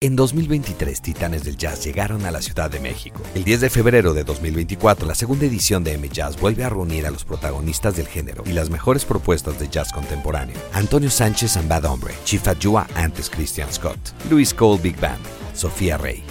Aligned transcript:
En 0.00 0.14
2023, 0.14 1.02
Titanes 1.02 1.42
del 1.42 1.56
Jazz 1.56 1.84
llegaron 1.84 2.24
a 2.24 2.30
la 2.30 2.40
Ciudad 2.40 2.70
de 2.70 2.78
México. 2.78 3.20
El 3.34 3.42
10 3.42 3.62
de 3.62 3.68
febrero 3.68 4.14
de 4.14 4.22
2024, 4.22 5.04
la 5.08 5.16
segunda 5.16 5.46
edición 5.46 5.82
de 5.82 5.94
M 5.94 6.08
Jazz 6.08 6.38
vuelve 6.40 6.62
a 6.62 6.68
reunir 6.68 7.04
a 7.04 7.10
los 7.10 7.24
protagonistas 7.24 7.96
del 7.96 8.06
género 8.06 8.44
y 8.46 8.52
las 8.52 8.70
mejores 8.70 9.04
propuestas 9.04 9.58
de 9.58 9.68
jazz 9.68 9.90
contemporáneo. 9.92 10.56
Antonio 10.72 11.10
Sánchez 11.10 11.56
and 11.56 11.68
Bad 11.68 11.84
Hombre, 11.86 12.14
Chief 12.24 12.46
Ajua 12.46 12.86
antes 12.94 13.28
Christian 13.28 13.72
Scott, 13.72 13.98
Luis 14.30 14.54
Cole 14.54 14.80
Big 14.80 15.00
Band, 15.00 15.18
Sofía 15.52 15.98
Rey, 15.98 16.22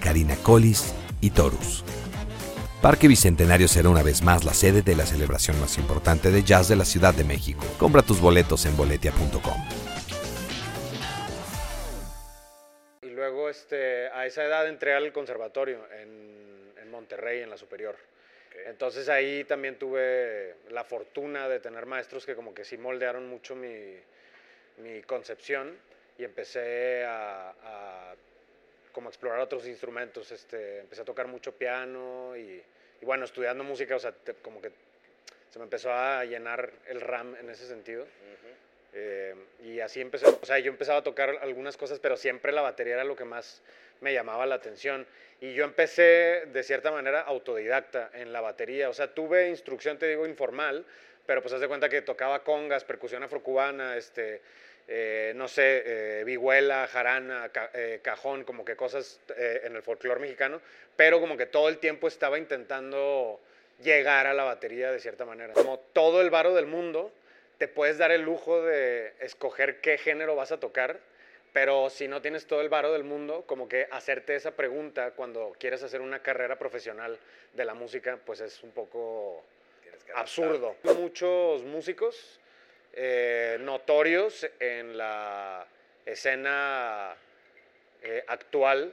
Karina 0.00 0.34
Collis 0.36 0.94
y 1.20 1.28
Torus. 1.28 1.84
Parque 2.80 3.08
Bicentenario 3.08 3.68
será 3.68 3.90
una 3.90 4.02
vez 4.02 4.22
más 4.22 4.42
la 4.42 4.54
sede 4.54 4.80
de 4.80 4.96
la 4.96 5.04
celebración 5.04 5.60
más 5.60 5.76
importante 5.76 6.30
de 6.30 6.42
jazz 6.42 6.68
de 6.68 6.76
la 6.76 6.86
Ciudad 6.86 7.12
de 7.12 7.24
México. 7.24 7.62
Compra 7.78 8.00
tus 8.00 8.22
boletos 8.22 8.64
en 8.64 8.74
boletia.com. 8.74 9.85
este, 13.48 14.08
a 14.08 14.26
esa 14.26 14.44
edad 14.44 14.66
entré 14.68 14.94
al 14.94 15.12
conservatorio 15.12 15.86
en, 15.92 16.72
en 16.80 16.90
Monterrey, 16.90 17.42
en 17.42 17.50
la 17.50 17.56
superior. 17.56 17.96
Entonces 18.66 19.08
ahí 19.08 19.44
también 19.44 19.78
tuve 19.78 20.54
la 20.70 20.84
fortuna 20.84 21.48
de 21.48 21.60
tener 21.60 21.84
maestros 21.86 22.24
que 22.24 22.34
como 22.34 22.54
que 22.54 22.64
sí 22.64 22.78
moldearon 22.78 23.28
mucho 23.28 23.54
mi, 23.54 23.96
mi 24.78 25.02
concepción 25.02 25.76
y 26.18 26.24
empecé 26.24 27.04
a, 27.04 27.50
a, 27.50 28.14
como 28.92 29.10
explorar 29.10 29.40
otros 29.40 29.66
instrumentos. 29.66 30.32
Este, 30.32 30.80
empecé 30.80 31.02
a 31.02 31.04
tocar 31.04 31.26
mucho 31.26 31.52
piano 31.52 32.34
y, 32.36 32.62
y 33.00 33.04
bueno, 33.04 33.26
estudiando 33.26 33.62
música, 33.62 33.96
o 33.96 33.98
sea, 33.98 34.12
te, 34.12 34.34
como 34.34 34.62
que 34.62 34.70
se 35.50 35.58
me 35.58 35.64
empezó 35.64 35.92
a 35.92 36.24
llenar 36.24 36.72
el 36.86 37.00
RAM 37.02 37.36
en 37.36 37.50
ese 37.50 37.66
sentido. 37.66 38.04
Uh 38.04 38.06
-huh. 38.06 38.65
Eh, 38.98 39.34
y 39.62 39.80
así 39.80 40.00
empecé, 40.00 40.26
o 40.26 40.46
sea, 40.46 40.58
yo 40.58 40.70
empezaba 40.70 41.00
a 41.00 41.02
tocar 41.02 41.38
algunas 41.42 41.76
cosas, 41.76 41.98
pero 41.98 42.16
siempre 42.16 42.50
la 42.50 42.62
batería 42.62 42.94
era 42.94 43.04
lo 43.04 43.14
que 43.14 43.26
más 43.26 43.60
me 44.00 44.14
llamaba 44.14 44.46
la 44.46 44.54
atención. 44.54 45.06
Y 45.40 45.52
yo 45.52 45.64
empecé 45.64 46.44
de 46.46 46.62
cierta 46.62 46.90
manera 46.90 47.20
autodidacta 47.20 48.10
en 48.14 48.32
la 48.32 48.40
batería, 48.40 48.88
o 48.88 48.94
sea, 48.94 49.12
tuve 49.12 49.50
instrucción, 49.50 49.98
te 49.98 50.08
digo, 50.08 50.26
informal, 50.26 50.86
pero 51.26 51.42
pues 51.42 51.52
haz 51.52 51.60
de 51.60 51.68
cuenta 51.68 51.90
que 51.90 52.00
tocaba 52.00 52.42
congas, 52.42 52.84
percusión 52.84 53.22
afrocubana, 53.22 53.98
este, 53.98 54.40
eh, 54.88 55.32
no 55.36 55.46
sé, 55.46 55.82
eh, 55.84 56.24
vihuela, 56.24 56.86
jarana, 56.86 57.50
ca 57.50 57.70
eh, 57.74 58.00
cajón, 58.02 58.44
como 58.44 58.64
que 58.64 58.76
cosas 58.76 59.20
eh, 59.36 59.62
en 59.64 59.76
el 59.76 59.82
folclore 59.82 60.20
mexicano, 60.20 60.62
pero 60.94 61.20
como 61.20 61.36
que 61.36 61.46
todo 61.46 61.68
el 61.68 61.78
tiempo 61.78 62.08
estaba 62.08 62.38
intentando 62.38 63.40
llegar 63.82 64.26
a 64.26 64.32
la 64.32 64.44
batería 64.44 64.90
de 64.90 65.00
cierta 65.00 65.26
manera. 65.26 65.52
Como 65.52 65.80
todo 65.92 66.22
el 66.22 66.30
varo 66.30 66.54
del 66.54 66.66
mundo, 66.66 67.12
te 67.58 67.68
puedes 67.68 67.98
dar 67.98 68.10
el 68.10 68.22
lujo 68.22 68.62
de 68.62 69.14
escoger 69.20 69.80
qué 69.80 69.98
género 69.98 70.36
vas 70.36 70.52
a 70.52 70.60
tocar, 70.60 71.00
pero 71.52 71.88
si 71.88 72.06
no 72.06 72.20
tienes 72.20 72.46
todo 72.46 72.60
el 72.60 72.68
varo 72.68 72.92
del 72.92 73.04
mundo, 73.04 73.44
como 73.46 73.68
que 73.68 73.88
hacerte 73.90 74.36
esa 74.36 74.50
pregunta 74.50 75.12
cuando 75.12 75.54
quieres 75.58 75.82
hacer 75.82 76.00
una 76.00 76.22
carrera 76.22 76.58
profesional 76.58 77.18
de 77.54 77.64
la 77.64 77.74
música, 77.74 78.18
pues 78.24 78.40
es 78.40 78.62
un 78.62 78.72
poco 78.72 79.42
absurdo. 80.14 80.76
Muchos 80.82 81.62
músicos 81.62 82.40
eh, 82.92 83.56
notorios 83.60 84.46
en 84.60 84.98
la 84.98 85.66
escena 86.04 87.16
eh, 88.02 88.22
actual, 88.26 88.92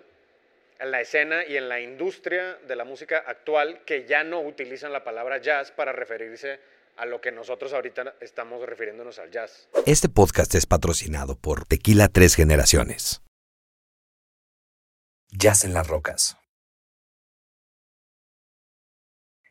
en 0.79 0.91
la 0.91 1.01
escena 1.01 1.45
y 1.45 1.57
en 1.57 1.67
la 1.67 1.81
industria 1.81 2.57
de 2.65 2.75
la 2.75 2.85
música 2.85 3.23
actual, 3.27 3.81
que 3.85 4.05
ya 4.05 4.23
no 4.23 4.41
utilizan 4.41 4.93
la 4.93 5.03
palabra 5.03 5.37
jazz 5.37 5.71
para 5.71 5.91
referirse 5.91 6.59
a 6.97 7.05
lo 7.05 7.21
que 7.21 7.31
nosotros 7.31 7.73
ahorita 7.73 8.15
estamos 8.21 8.65
refiriéndonos 8.65 9.19
al 9.19 9.31
jazz. 9.31 9.69
Este 9.85 10.09
podcast 10.09 10.53
es 10.55 10.65
patrocinado 10.65 11.35
por 11.35 11.65
Tequila 11.65 12.07
Tres 12.07 12.35
Generaciones. 12.35 13.21
Jazz 15.29 15.63
en 15.63 15.73
las 15.73 15.87
rocas. 15.87 16.37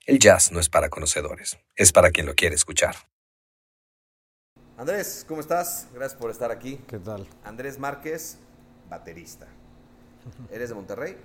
El 0.07 0.19
jazz 0.19 0.51
no 0.51 0.59
es 0.59 0.69
para 0.69 0.89
conocedores, 0.89 1.59
es 1.77 1.93
para 1.93 2.11
quien 2.11 2.27
lo 2.27 2.35
quiere 2.35 2.57
escuchar. 2.57 2.97
Andrés, 4.77 5.25
¿cómo 5.29 5.41
estás? 5.41 5.89
Gracias 5.92 6.20
por 6.20 6.31
estar 6.31 6.51
aquí. 6.51 6.79
¿Qué 6.89 6.98
tal? 6.98 7.27
Andrés 7.45 7.79
Márquez, 7.79 8.39
baterista. 8.89 9.47
¿Eres 10.51 10.70
de 10.70 10.75
Monterrey? 10.75 11.17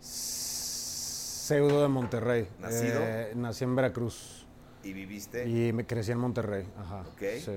Pseudo 0.00 1.82
de 1.82 1.88
Monterrey. 1.88 2.48
¿Nacido? 2.58 3.00
Eh, 3.02 3.32
nací 3.34 3.64
en 3.64 3.74
Veracruz. 3.74 4.43
¿Y 4.84 4.92
viviste? 4.92 5.48
Y 5.48 5.72
me 5.72 5.86
crecí 5.86 6.12
en 6.12 6.18
Monterrey, 6.18 6.66
ajá. 6.78 7.00
Ok. 7.12 7.22
Sí. 7.44 7.52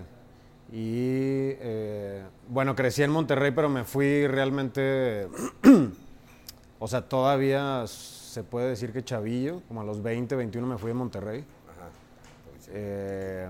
Y 0.72 1.56
eh, 1.60 2.24
bueno, 2.50 2.76
crecí 2.76 3.04
en 3.04 3.12
Monterrey, 3.12 3.52
pero 3.52 3.70
me 3.70 3.84
fui 3.84 4.28
realmente, 4.28 5.28
o 6.80 6.88
sea, 6.88 7.02
todavía 7.08 7.86
se 7.88 8.44
puede 8.44 8.70
decir 8.70 8.92
que 8.92 9.04
chavillo, 9.04 9.62
como 9.68 9.82
a 9.82 9.84
los 9.84 10.02
20, 10.02 10.36
21 10.36 10.68
me 10.68 10.78
fui 10.78 10.90
de 10.90 10.94
Monterrey. 10.94 11.46
Ajá. 11.70 11.90
Eh, 12.70 13.50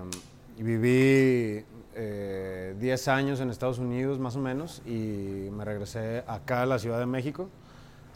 y 0.58 0.62
viví 0.62 1.64
eh, 1.94 2.74
10 2.78 3.08
años 3.08 3.40
en 3.40 3.50
Estados 3.50 3.78
Unidos 3.78 4.18
más 4.18 4.36
o 4.36 4.40
menos 4.40 4.82
y 4.86 5.48
me 5.52 5.64
regresé 5.64 6.24
acá 6.26 6.62
a 6.62 6.66
la 6.66 6.78
Ciudad 6.78 6.98
de 6.98 7.06
México 7.06 7.48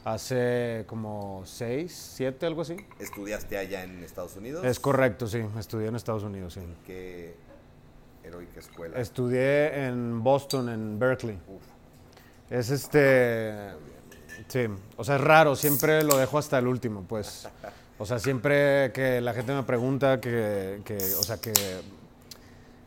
hace 0.04 0.84
como 0.86 1.42
6, 1.44 2.12
7, 2.16 2.46
algo 2.46 2.62
así. 2.62 2.76
¿Estudiaste 2.98 3.58
allá 3.58 3.84
en 3.84 4.02
Estados 4.02 4.36
Unidos? 4.36 4.64
Es 4.64 4.80
correcto, 4.80 5.26
sí, 5.26 5.44
estudié 5.58 5.88
en 5.88 5.96
Estados 5.96 6.22
Unidos, 6.22 6.54
sí. 6.54 6.60
¿Qué 6.86 7.34
heroica 8.24 8.60
escuela? 8.60 8.98
Estudié 8.98 9.86
en 9.86 10.22
Boston, 10.22 10.68
en 10.68 10.98
Berkeley. 10.98 11.38
Uf. 11.48 11.62
Es 12.50 12.70
este, 12.70 13.70
sí, 14.48 14.66
o 14.96 15.04
sea, 15.04 15.16
es 15.16 15.20
raro, 15.22 15.56
siempre 15.56 16.02
lo 16.02 16.16
dejo 16.18 16.38
hasta 16.38 16.58
el 16.58 16.66
último, 16.66 17.04
pues. 17.08 17.48
O 17.98 18.04
sea, 18.04 18.18
siempre 18.18 18.92
que 18.92 19.20
la 19.20 19.32
gente 19.32 19.54
me 19.54 19.62
pregunta 19.62 20.20
que, 20.20 20.82
que 20.84 20.96
o 20.96 21.22
sea, 21.22 21.40
que 21.40 21.52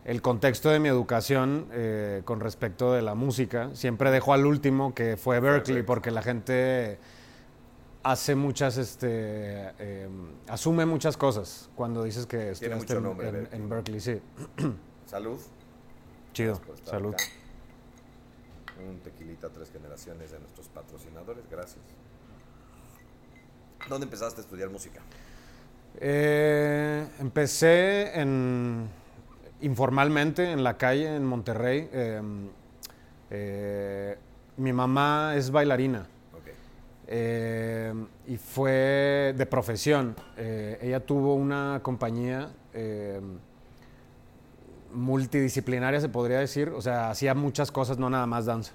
el 0.05 0.21
contexto 0.21 0.69
de 0.69 0.79
mi 0.79 0.87
educación 0.87 1.67
eh, 1.71 2.21
con 2.25 2.39
respecto 2.39 2.93
de 2.93 3.01
la 3.01 3.15
música, 3.15 3.71
siempre 3.73 4.11
dejo 4.11 4.33
al 4.33 4.45
último 4.45 4.93
que 4.93 5.17
fue 5.17 5.39
Berkeley, 5.39 5.83
porque 5.83 6.11
la 6.11 6.21
gente 6.21 6.99
hace 8.03 8.35
muchas, 8.35 8.77
este, 8.77 9.07
eh, 9.79 10.07
asume 10.47 10.85
muchas 10.85 11.17
cosas 11.17 11.69
cuando 11.75 12.03
dices 12.03 12.27
que 12.27 12.51
estudiaste 12.51 12.77
mucho 12.79 12.97
en, 12.97 13.03
nombre, 13.03 13.27
en- 13.29 13.33
Berkeley. 13.33 13.61
en 13.61 13.69
Berkeley, 13.69 13.99
sí. 13.99 14.21
Salud. 15.07 15.39
Chido, 16.33 16.61
salud. 16.83 17.13
acá. 17.13 17.23
Un 18.87 18.99
tequilita 18.99 19.49
tres 19.49 19.71
generaciones 19.71 20.31
de 20.31 20.39
nuestros 20.39 20.67
patrocinadores, 20.67 21.43
gracias. 21.49 21.79
¿Dónde 23.89 24.03
empezaste 24.05 24.41
a 24.41 24.43
estudiar 24.43 24.69
música? 24.69 24.99
Eh, 25.97 27.07
empecé 27.19 28.19
en, 28.19 28.89
informalmente 29.61 30.51
en 30.51 30.63
la 30.63 30.77
calle 30.77 31.15
en 31.15 31.25
Monterrey. 31.25 31.89
Eh, 31.91 32.21
eh, 33.31 34.17
mi 34.57 34.71
mamá 34.73 35.33
es 35.35 35.51
bailarina 35.51 36.05
eh, 37.07 37.93
y 38.27 38.37
fue 38.37 39.33
de 39.37 39.45
profesión. 39.45 40.15
Eh, 40.37 40.79
ella 40.81 40.99
tuvo 41.05 41.35
una 41.35 41.79
compañía 41.83 42.51
eh, 42.73 43.19
multidisciplinaria, 44.93 45.99
se 45.99 46.09
podría 46.09 46.39
decir. 46.39 46.69
O 46.69 46.81
sea, 46.81 47.09
hacía 47.09 47.33
muchas 47.33 47.71
cosas, 47.71 47.97
no 47.97 48.09
nada 48.09 48.25
más 48.25 48.45
danza. 48.45 48.71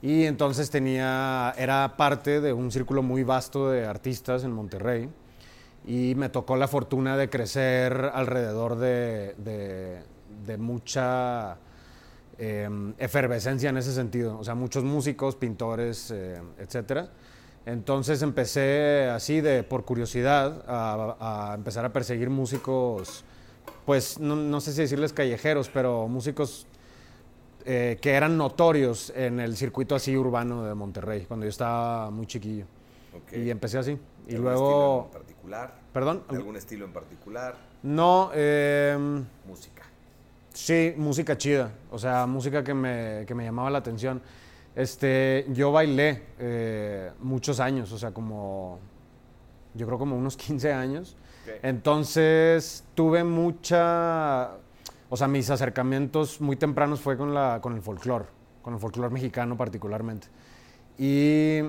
Y 0.00 0.24
entonces 0.24 0.68
tenía, 0.70 1.54
era 1.56 1.94
parte 1.96 2.40
de 2.40 2.52
un 2.52 2.72
círculo 2.72 3.02
muy 3.02 3.22
vasto 3.22 3.70
de 3.70 3.86
artistas 3.86 4.42
en 4.44 4.50
Monterrey. 4.52 5.08
Y 5.86 6.14
me 6.16 6.28
tocó 6.28 6.56
la 6.56 6.68
fortuna 6.68 7.16
de 7.16 7.28
crecer 7.30 8.10
alrededor 8.14 8.76
de, 8.76 9.34
de- 9.38 10.02
de 10.44 10.58
mucha 10.58 11.56
eh, 12.38 12.68
efervescencia 12.98 13.70
en 13.70 13.76
ese 13.76 13.92
sentido. 13.92 14.38
O 14.38 14.44
sea, 14.44 14.54
muchos 14.54 14.84
músicos, 14.84 15.36
pintores, 15.36 16.10
eh, 16.10 16.40
etcétera. 16.58 17.10
Entonces 17.64 18.22
empecé 18.22 19.08
así 19.08 19.40
de 19.40 19.62
por 19.62 19.84
curiosidad 19.84 20.64
a, 20.66 21.50
a 21.50 21.54
empezar 21.54 21.84
a 21.84 21.92
perseguir 21.92 22.28
músicos, 22.28 23.24
pues 23.86 24.18
no, 24.18 24.34
no 24.34 24.60
sé 24.60 24.72
si 24.72 24.80
decirles 24.80 25.12
callejeros, 25.12 25.68
pero 25.68 26.08
músicos 26.08 26.66
eh, 27.64 27.98
que 28.00 28.10
eran 28.10 28.36
notorios 28.36 29.12
en 29.14 29.38
el 29.38 29.56
circuito 29.56 29.94
así 29.94 30.16
urbano 30.16 30.64
de 30.64 30.74
Monterrey, 30.74 31.26
cuando 31.26 31.46
yo 31.46 31.50
estaba 31.50 32.10
muy 32.10 32.26
chiquillo. 32.26 32.64
Y 33.30 33.50
empecé 33.50 33.78
así. 33.78 33.98
Y 34.26 34.34
¿Algún 34.34 34.44
luego... 34.44 34.68
estilo 34.68 35.04
en 35.04 35.10
particular? 35.12 35.74
¿Perdón? 35.92 36.22
¿De 36.28 36.36
¿Algún 36.36 36.56
estilo 36.56 36.84
en 36.86 36.92
particular? 36.92 37.56
No, 37.82 38.30
em, 38.34 39.24
Música. 39.46 39.81
Sí, 40.52 40.94
música 40.96 41.36
chida. 41.36 41.72
O 41.90 41.98
sea, 41.98 42.26
música 42.26 42.62
que 42.62 42.74
me, 42.74 43.24
que 43.26 43.34
me 43.34 43.44
llamaba 43.44 43.70
la 43.70 43.78
atención. 43.78 44.20
Este, 44.74 45.46
yo 45.50 45.72
bailé 45.72 46.22
eh, 46.38 47.10
muchos 47.20 47.60
años, 47.60 47.92
o 47.92 47.98
sea, 47.98 48.12
como, 48.12 48.78
yo 49.74 49.86
creo 49.86 49.98
como 49.98 50.16
unos 50.16 50.36
15 50.38 50.72
años. 50.72 51.16
Entonces, 51.62 52.84
tuve 52.94 53.24
mucha, 53.24 54.52
o 55.10 55.16
sea, 55.16 55.26
mis 55.26 55.50
acercamientos 55.50 56.40
muy 56.40 56.56
tempranos 56.56 57.00
fue 57.00 57.16
con, 57.16 57.34
la, 57.34 57.60
con 57.60 57.74
el 57.74 57.82
folclore, 57.82 58.26
con 58.62 58.74
el 58.74 58.80
folclore 58.80 59.12
mexicano 59.12 59.56
particularmente. 59.56 60.28
y 60.98 61.62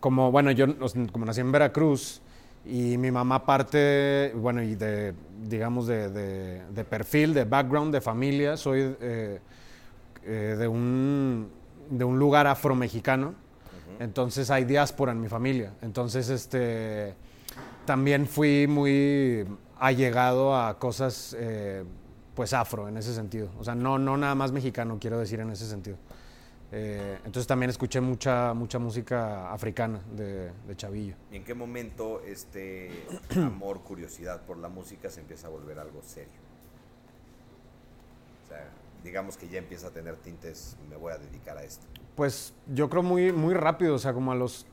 como, 0.00 0.30
bueno, 0.30 0.50
yo 0.50 0.66
como 1.10 1.24
nací 1.24 1.40
en 1.40 1.50
Veracruz 1.50 2.20
y 2.66 2.98
mi 2.98 3.10
mamá 3.10 3.44
parte, 3.46 4.32
bueno, 4.34 4.62
y 4.62 4.74
de, 4.74 5.14
digamos, 5.48 5.86
de, 5.86 6.10
de- 6.10 6.62
de 6.70 6.84
perfil, 6.84 7.32
de 7.34 7.44
background, 7.44 7.92
de 7.94 8.00
familia, 8.00 8.56
soy 8.56 8.96
eh, 9.00 9.40
eh, 10.24 10.56
de, 10.58 10.66
un, 10.68 11.48
de 11.90 12.04
un 12.04 12.18
lugar 12.18 12.46
afromexicano. 12.46 13.34
Entonces 14.00 14.50
hay 14.50 14.64
diáspora 14.64 15.12
en 15.12 15.20
mi 15.20 15.28
familia. 15.28 15.72
Entonces, 15.80 16.28
este, 16.28 17.14
también 17.86 18.26
fui 18.26 18.66
muy 18.66 19.46
allegado 19.78 20.56
a 20.56 20.78
cosas, 20.78 21.34
eh, 21.38 21.84
pues, 22.34 22.52
afro 22.52 22.88
en 22.88 22.96
ese 22.98 23.14
sentido. 23.14 23.48
O 23.58 23.64
sea, 23.64 23.74
no, 23.74 23.98
no 23.98 24.16
nada 24.16 24.34
más 24.34 24.52
mexicano, 24.52 24.98
quiero 25.00 25.18
decir 25.18 25.40
en 25.40 25.50
ese 25.50 25.66
sentido. 25.66 25.96
Eh, 26.72 27.18
entonces 27.24 27.46
también 27.46 27.70
escuché 27.70 28.00
mucha, 28.00 28.52
mucha 28.52 28.78
música 28.78 29.52
africana 29.52 30.00
de, 30.16 30.50
de 30.66 30.76
chavillo. 30.76 31.14
¿Y 31.30 31.36
en 31.36 31.44
qué 31.44 31.54
momento 31.54 32.20
este 32.22 33.06
amor, 33.36 33.82
curiosidad 33.82 34.42
por 34.42 34.56
la 34.58 34.68
música 34.68 35.08
se 35.08 35.20
empieza 35.20 35.46
a 35.46 35.50
volver 35.50 35.78
algo 35.78 36.02
serio? 36.02 36.40
O 38.44 38.48
sea, 38.48 38.68
digamos 39.04 39.36
que 39.36 39.48
ya 39.48 39.58
empieza 39.58 39.88
a 39.88 39.90
tener 39.90 40.16
tintes, 40.16 40.76
me 40.90 40.96
voy 40.96 41.12
a 41.12 41.18
dedicar 41.18 41.56
a 41.56 41.62
esto. 41.62 41.86
Pues 42.16 42.52
yo 42.66 42.88
creo 42.88 43.02
muy, 43.02 43.32
muy 43.32 43.54
rápido, 43.54 43.94
o 43.94 43.98
sea, 43.98 44.12
como 44.12 44.32
a 44.32 44.34
los 44.34 44.66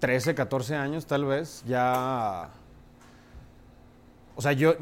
13, 0.00 0.34
14 0.34 0.74
años 0.76 1.06
tal 1.06 1.24
vez, 1.24 1.64
ya... 1.66 2.50
O 4.36 4.42
sea, 4.42 4.52
yo 4.52 4.74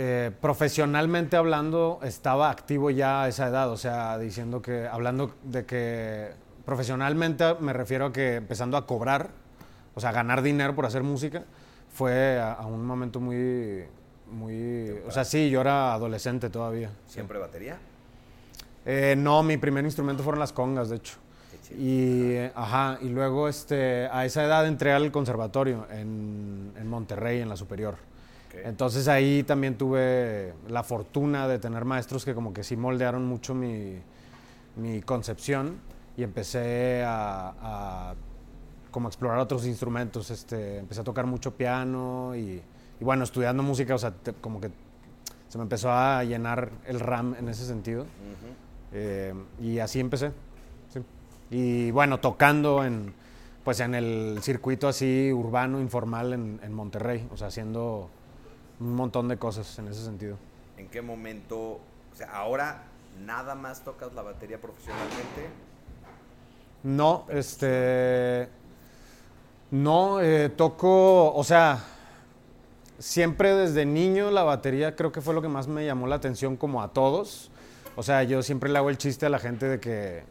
eh, 0.00 0.30
profesionalmente 0.40 1.36
hablando 1.36 1.98
estaba 2.04 2.50
activo 2.50 2.90
ya 2.90 3.24
a 3.24 3.28
esa 3.28 3.48
edad, 3.48 3.68
o 3.70 3.76
sea, 3.76 4.16
diciendo 4.16 4.62
que, 4.62 4.86
hablando 4.86 5.34
de 5.42 5.66
que 5.66 6.30
profesionalmente 6.64 7.56
me 7.58 7.72
refiero 7.72 8.06
a 8.06 8.12
que 8.12 8.36
empezando 8.36 8.76
a 8.76 8.86
cobrar, 8.86 9.30
o 9.96 10.00
sea, 10.00 10.12
ganar 10.12 10.42
dinero 10.42 10.76
por 10.76 10.86
hacer 10.86 11.02
música, 11.02 11.42
fue 11.92 12.38
a, 12.38 12.52
a 12.52 12.66
un 12.66 12.86
momento 12.86 13.18
muy, 13.18 13.86
muy... 14.30 14.90
O 15.04 15.10
sea, 15.10 15.24
sí, 15.24 15.50
yo 15.50 15.62
era 15.62 15.94
adolescente 15.94 16.48
todavía. 16.48 16.90
¿Siempre 17.08 17.40
batería? 17.40 17.78
Eh, 18.86 19.16
no, 19.18 19.42
mi 19.42 19.56
primer 19.56 19.84
instrumento 19.84 20.22
fueron 20.22 20.38
las 20.38 20.52
congas, 20.52 20.90
de 20.90 20.96
hecho. 20.96 21.16
Y, 21.76 22.34
eh, 22.34 22.52
ajá, 22.54 22.98
y 23.02 23.08
luego 23.08 23.48
este, 23.48 24.06
a 24.12 24.24
esa 24.24 24.44
edad 24.44 24.64
entré 24.64 24.92
al 24.92 25.10
conservatorio 25.10 25.88
en, 25.90 26.72
en 26.78 26.86
Monterrey, 26.88 27.40
en 27.40 27.48
la 27.48 27.56
superior. 27.56 27.96
Entonces 28.64 29.08
ahí 29.08 29.42
también 29.42 29.76
tuve 29.76 30.52
la 30.68 30.82
fortuna 30.82 31.46
de 31.48 31.58
tener 31.58 31.84
maestros 31.84 32.24
que 32.24 32.34
como 32.34 32.52
que 32.52 32.64
sí 32.64 32.76
moldearon 32.76 33.26
mucho 33.26 33.54
mi, 33.54 33.96
mi 34.76 35.00
concepción 35.02 35.76
y 36.16 36.22
empecé 36.22 37.02
a, 37.06 37.54
a 38.10 38.14
como 38.90 39.08
explorar 39.08 39.38
otros 39.38 39.66
instrumentos. 39.66 40.30
Este, 40.30 40.78
empecé 40.78 41.02
a 41.02 41.04
tocar 41.04 41.26
mucho 41.26 41.54
piano 41.54 42.34
y, 42.34 42.60
y 43.00 43.04
bueno, 43.04 43.24
estudiando 43.24 43.62
música, 43.62 43.94
o 43.94 43.98
sea, 43.98 44.10
te- 44.12 44.32
como 44.34 44.60
que 44.60 44.70
se 45.48 45.58
me 45.58 45.62
empezó 45.62 45.90
a 45.92 46.24
llenar 46.24 46.70
el 46.86 47.00
RAM 47.00 47.36
en 47.38 47.48
ese 47.48 47.64
sentido. 47.66 48.06
Eh, 48.92 49.34
y 49.60 49.78
así 49.78 50.00
empecé. 50.00 50.32
sí. 50.92 51.00
Y 51.50 51.90
bueno, 51.90 52.18
tocando 52.20 52.84
en, 52.84 53.12
pues 53.64 53.80
en 53.80 53.94
el 53.94 54.38
circuito 54.42 54.88
así 54.88 55.32
urbano, 55.32 55.80
informal 55.80 56.32
en, 56.32 56.60
en 56.62 56.72
Monterrey, 56.74 57.26
o 57.32 57.36
sea, 57.36 57.48
haciendo 57.48 58.10
un 58.80 58.94
montón 58.94 59.28
de 59.28 59.36
cosas 59.36 59.78
en 59.78 59.88
ese 59.88 60.04
sentido. 60.04 60.36
¿En 60.76 60.88
qué 60.88 61.02
momento, 61.02 61.58
o 61.58 62.14
sea, 62.14 62.30
ahora 62.32 62.84
nada 63.24 63.54
más 63.54 63.82
tocas 63.82 64.12
la 64.14 64.22
batería 64.22 64.60
profesionalmente? 64.60 65.48
No, 66.82 67.26
este. 67.28 68.48
No, 69.70 70.20
eh, 70.22 70.48
toco, 70.48 71.34
o 71.34 71.44
sea, 71.44 71.84
siempre 72.98 73.54
desde 73.54 73.84
niño 73.84 74.30
la 74.30 74.42
batería 74.42 74.96
creo 74.96 75.12
que 75.12 75.20
fue 75.20 75.34
lo 75.34 75.42
que 75.42 75.48
más 75.48 75.68
me 75.68 75.84
llamó 75.84 76.06
la 76.06 76.16
atención 76.16 76.56
como 76.56 76.82
a 76.82 76.92
todos. 76.92 77.50
O 77.96 78.02
sea, 78.02 78.22
yo 78.22 78.42
siempre 78.42 78.70
le 78.70 78.78
hago 78.78 78.90
el 78.90 78.96
chiste 78.96 79.26
a 79.26 79.28
la 79.28 79.38
gente 79.38 79.66
de 79.66 79.80
que 79.80 80.22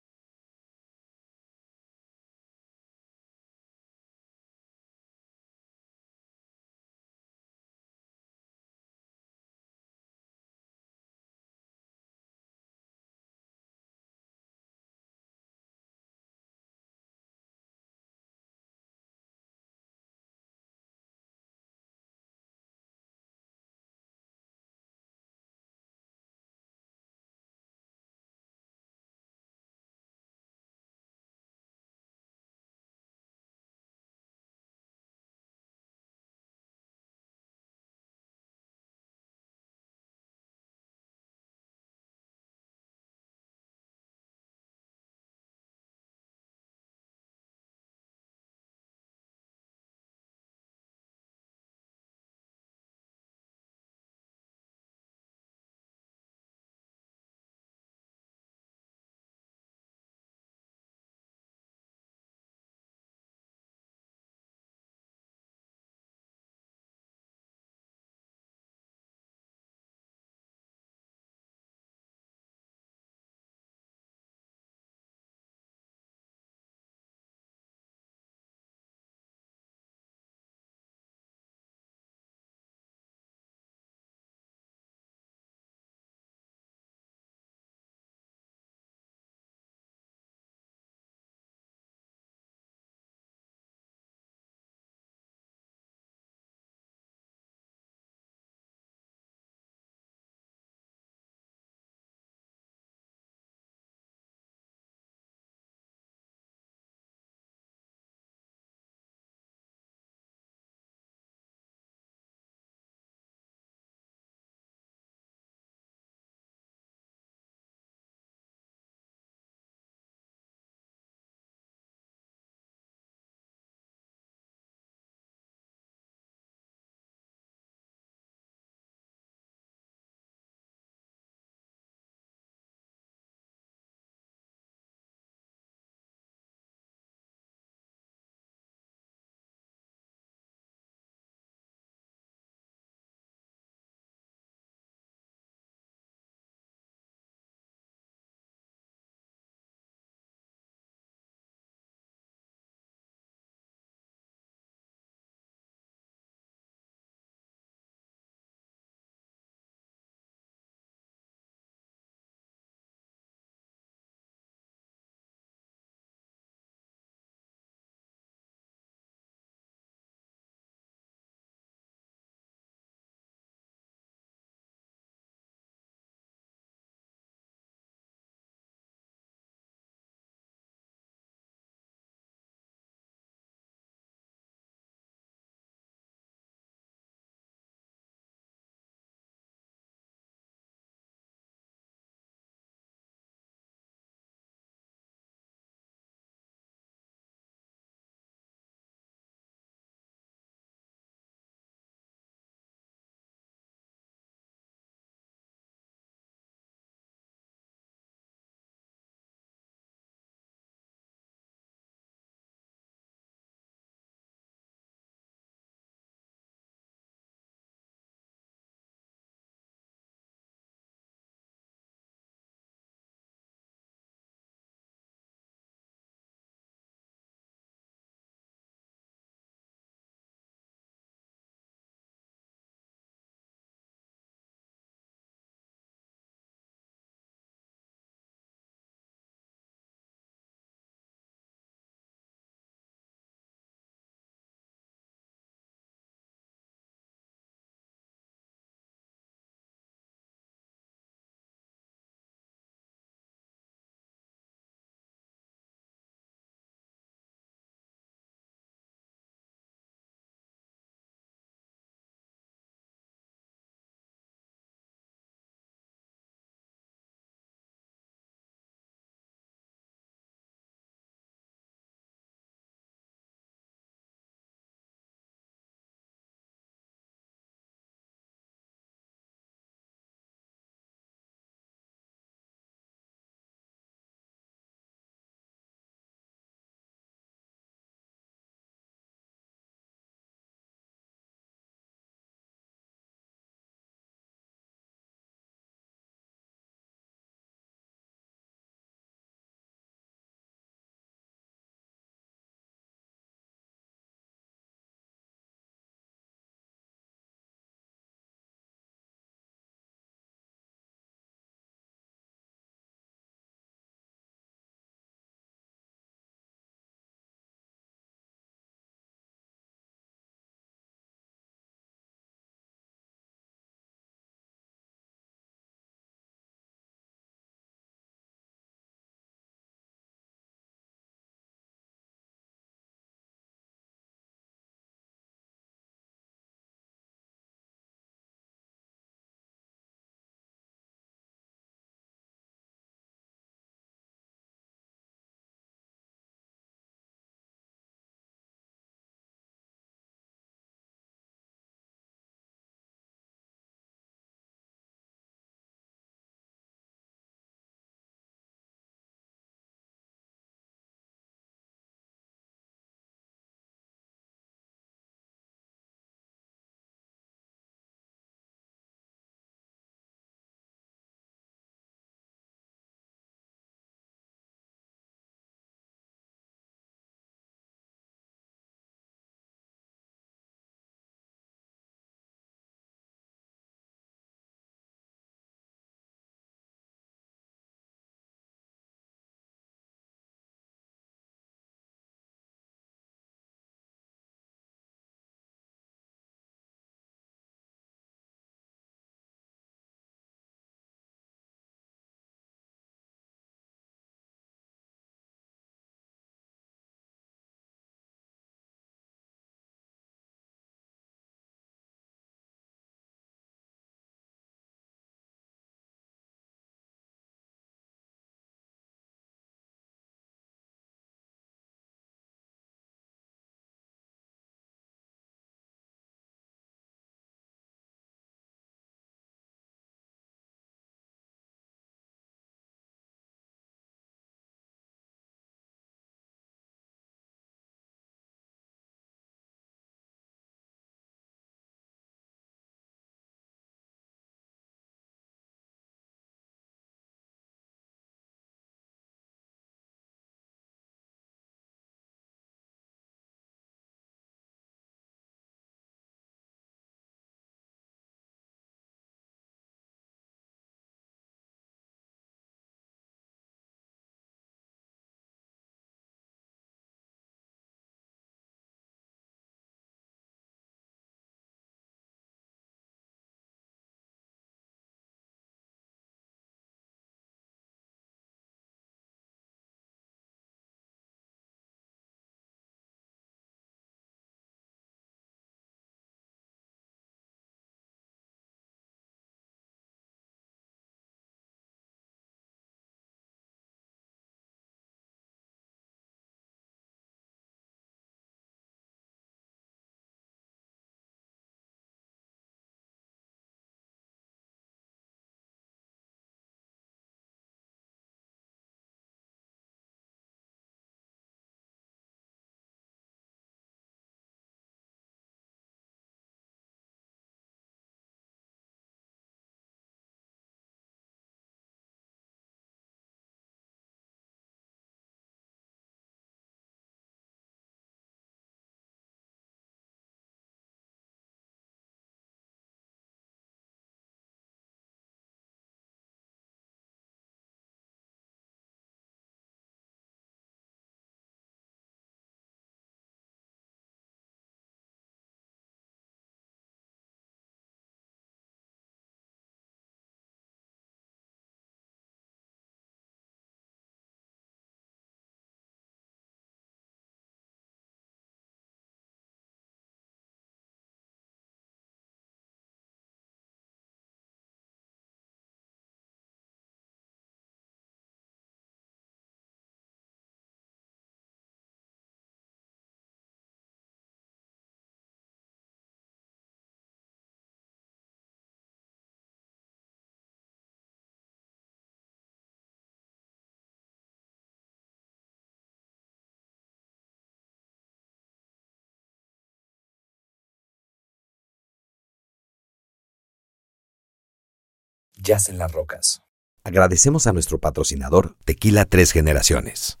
Jazz 595.21 595.49
en 595.49 595.59
las 595.59 595.71
Rocas. 595.71 596.23
Agradecemos 596.63 597.27
a 597.27 597.33
nuestro 597.33 597.59
patrocinador 597.59 598.35
Tequila 598.43 598.85
Tres 598.85 599.11
Generaciones. 599.11 600.00